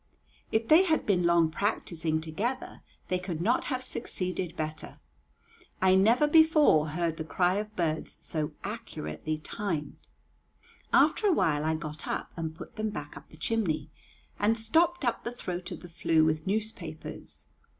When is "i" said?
5.79-5.93, 11.63-11.75